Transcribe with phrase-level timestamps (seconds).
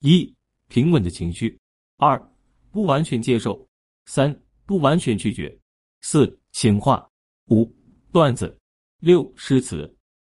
[0.00, 0.32] 一、
[0.68, 1.48] 平稳的情绪；
[1.96, 2.20] 二、
[2.70, 3.52] 不完全接受；
[4.06, 5.50] 三、不完全拒绝；
[6.02, 7.04] 四、情话；
[7.50, 7.68] 五、
[8.12, 8.46] 段子；
[9.00, 9.84] 六、诗词；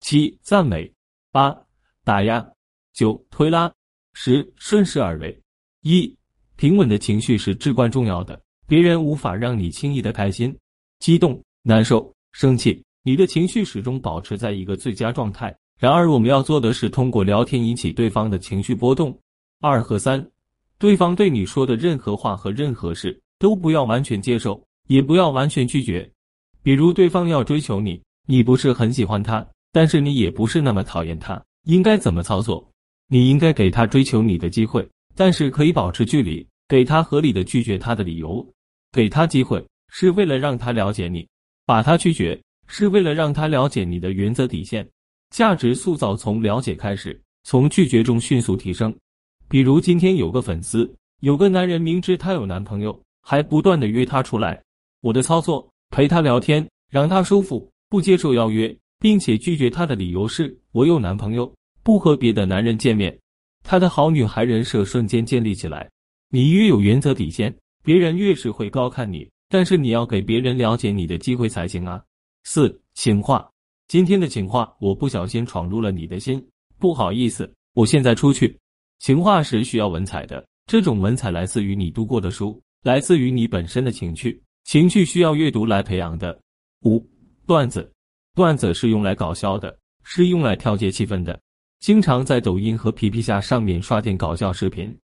[0.00, 0.86] 七、赞美；
[1.32, 1.56] 八、
[2.04, 2.44] 打压；
[2.92, 3.72] 九、推拉；
[4.12, 5.42] 十、顺势而为。
[5.80, 6.14] 一、
[6.56, 10.54] 平稳的情绪是至关重要的，别人无法让你轻易的开心、
[10.98, 15.56] 激动、难受、生气，你的情绪始终保持在一个最佳状态。
[15.78, 19.18] 然而，我们要做的是通过聊天引起对方的情绪波动。
[19.66, 20.22] 二和三，
[20.76, 26.06] 对方对你说的任何话和任何事都不要完全接受，也不要完全拒绝。
[26.62, 29.42] 比如，对方要追求你，你不是很喜欢他，
[29.72, 32.62] 但是你也不是那么讨厌他，应该怎么操作？
[33.08, 38.46] 你应该给他追求你的机会，但是可以保持距离，给他合理的拒绝他的理由。
[38.92, 41.26] 给他机会是为了让他了解你，
[41.64, 44.86] 把他拒绝是为了让他了解你的原则底线。
[45.30, 48.94] 价值塑造从了解开始，从拒绝中迅速提升。
[49.48, 54.62] 比如今天有个粉丝，有个男人明知她有男朋友，还不断的约她出来。
[55.00, 63.16] 我的操作，陪她聊天，让她舒服，不接受邀约，并且拒绝她的理由是我有男朋友，不和别的男人见面。
[63.62, 65.88] 她的好女孩人设瞬间建立起来。
[66.30, 69.28] 你越有原则底线，别人越是会高看你。
[69.48, 72.02] 但是你要给别人了解你的机会才行啊。
[72.42, 73.48] 四情话。
[73.86, 76.44] 今天的情话，我不小心闯入了你的心，
[76.78, 78.58] 不好意思，我现在出去。
[78.98, 86.38] 情话是需要文采的，这种文采来自于你读过的书，来自于你本身的情趣，情趣需要阅读来培养的。
[86.84, 87.06] 五
[87.46, 87.92] 段子，
[88.34, 91.38] 段子是用来搞笑的，是用来调节气氛的。
[91.80, 94.96] 经常在抖音和皮皮虾上面刷点搞笑视频，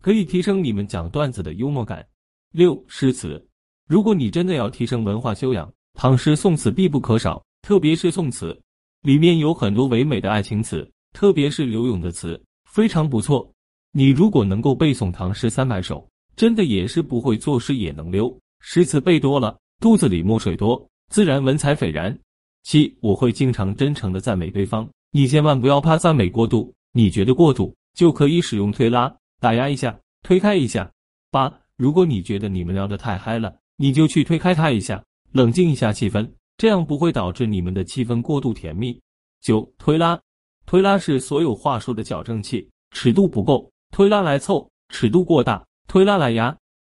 [0.00, 2.06] 可以提升你们讲段子的幽默感。
[2.52, 3.44] 六诗词，
[3.88, 7.44] 如果你真的要提升文化修养，唐诗宋词必不可少。
[7.62, 8.56] 特别是宋词，
[9.02, 12.40] 里面有很多唯美的爱情词，特别是柳永的词，
[12.78, 13.52] 非常不错。
[13.90, 18.32] 你如果能够背诵唐诗三百首，真的也是不会作诗也能溜。
[18.60, 22.16] 诗词背多了，肚子里墨水多，自然文采斐然。
[22.62, 30.88] 七，我会经常真诚的赞美对方，你千万不要怕赞美过度，你觉得过度就可以使用推拉，打压一下，推开一下。
[31.32, 36.30] 八，如果你觉得你们聊得太嗨了，你就去推开他一下，冷静一下气氛。
[36.56, 38.96] 这样不会导致你们的气氛过度甜蜜。
[39.40, 40.20] 九推拉，
[40.68, 46.54] 推拉是所有话术的矫正器，尺度不够，推拉来凑；尺度过大，推拉来压。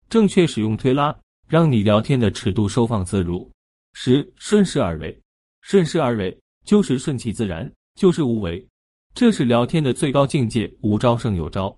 [0.10, 1.18] 正确使用推拉，
[1.48, 3.50] 让你聊天的尺度收放自如。
[3.94, 5.18] 十顺势而为，
[5.62, 8.62] 顺势而为就是顺其自然，就是无为，
[9.16, 10.70] 这是聊天的最高境界。
[10.82, 11.74] 无招胜有招，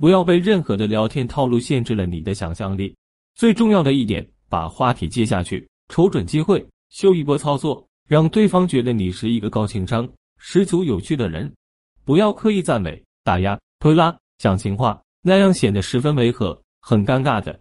[0.00, 2.92] 不要被任何的聊天套路限制了你的想象力。
[3.36, 6.66] 最重要的一点，把话题接下去，瞅准机会。
[6.90, 10.08] 秀一波操作，让对方觉得你是一个高情商、
[10.38, 11.52] 十足有趣的人。
[12.04, 17.60] 不要刻意赞美、打压、推拉、讲情话，那样显得十分违和，很尴尬的。